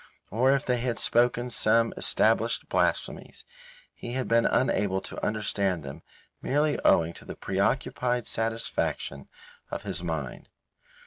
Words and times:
Or 0.31 0.51
if 0.51 0.65
they 0.65 0.79
had 0.79 0.97
spoken 0.97 1.51
some 1.51 1.93
established 1.95 2.67
blasphemies, 2.69 3.45
he 3.93 4.13
had 4.13 4.27
been 4.27 4.47
unable 4.47 4.99
to 5.01 5.23
understand 5.23 5.83
them 5.83 6.01
merely 6.41 6.79
owing 6.83 7.13
to 7.13 7.23
the 7.25 7.35
preoccupied 7.35 8.25
satisfaction 8.25 9.29
of 9.69 9.83
his 9.83 10.01
mind. 10.01 10.49